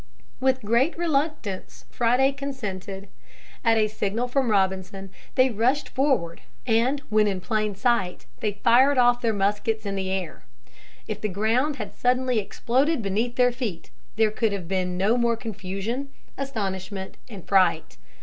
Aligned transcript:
With 0.39 0.63
great 0.63 0.97
reluctance 0.97 1.85
Friday 1.91 2.31
consented. 2.31 3.07
At 3.63 3.77
a 3.77 3.87
signal 3.87 4.27
from 4.27 4.49
Robinson 4.49 5.11
they 5.35 5.51
rushed 5.51 5.89
forward, 5.89 6.41
and 6.65 7.01
when 7.11 7.27
in 7.27 7.39
plain 7.39 7.75
sight 7.75 8.25
they 8.39 8.53
fired 8.63 8.97
off 8.97 9.21
their 9.21 9.31
muskets 9.31 9.85
in 9.85 9.93
the 9.93 10.09
air. 10.09 10.43
If 11.07 11.21
the 11.21 11.29
ground 11.29 11.75
had 11.75 11.93
suddenly 11.93 12.39
exploded 12.39 13.03
beneath 13.03 13.35
their 13.35 13.51
feet 13.51 13.91
there 14.15 14.31
could 14.31 14.53
have 14.53 14.67
been 14.67 14.97
no 14.97 15.17
more 15.17 15.37
confusion, 15.37 16.09
astonishment, 16.35 17.17
and 17.29 17.47
fright. 17.47 17.95